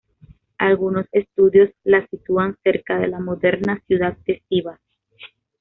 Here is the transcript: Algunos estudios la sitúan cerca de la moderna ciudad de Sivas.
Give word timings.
Algunos 0.57 1.05
estudios 1.11 1.69
la 1.83 2.07
sitúan 2.07 2.57
cerca 2.63 2.97
de 2.97 3.07
la 3.07 3.19
moderna 3.19 3.83
ciudad 3.85 4.17
de 4.25 4.41
Sivas. 4.49 4.79